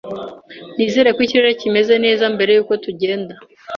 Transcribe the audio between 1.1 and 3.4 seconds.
ko ikirere kimeze neza mbere yuko tugenda.